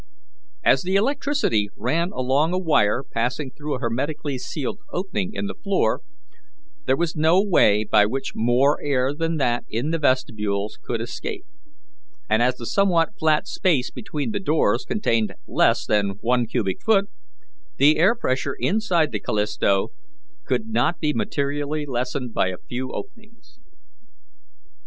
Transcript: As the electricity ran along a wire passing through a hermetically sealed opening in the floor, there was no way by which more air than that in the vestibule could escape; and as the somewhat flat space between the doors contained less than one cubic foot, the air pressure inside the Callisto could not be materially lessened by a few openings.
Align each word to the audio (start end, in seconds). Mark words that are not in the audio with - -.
As 0.65 0.81
the 0.81 0.95
electricity 0.95 1.69
ran 1.77 2.09
along 2.11 2.53
a 2.53 2.57
wire 2.57 3.03
passing 3.03 3.51
through 3.51 3.75
a 3.75 3.79
hermetically 3.79 4.39
sealed 4.39 4.79
opening 4.91 5.31
in 5.35 5.45
the 5.45 5.53
floor, 5.53 6.01
there 6.87 6.97
was 6.97 7.15
no 7.15 7.39
way 7.39 7.83
by 7.83 8.07
which 8.07 8.31
more 8.33 8.81
air 8.81 9.13
than 9.13 9.37
that 9.37 9.63
in 9.69 9.91
the 9.91 9.99
vestibule 9.99 10.71
could 10.81 11.01
escape; 11.01 11.45
and 12.27 12.41
as 12.41 12.55
the 12.55 12.65
somewhat 12.65 13.09
flat 13.19 13.47
space 13.47 13.91
between 13.91 14.31
the 14.31 14.39
doors 14.39 14.85
contained 14.85 15.35
less 15.45 15.85
than 15.85 16.17
one 16.21 16.47
cubic 16.47 16.81
foot, 16.81 17.05
the 17.77 17.97
air 17.99 18.15
pressure 18.15 18.55
inside 18.57 19.11
the 19.11 19.19
Callisto 19.19 19.89
could 20.45 20.65
not 20.69 20.99
be 20.99 21.13
materially 21.13 21.85
lessened 21.85 22.33
by 22.33 22.47
a 22.47 22.57
few 22.67 22.89
openings. 22.91 23.59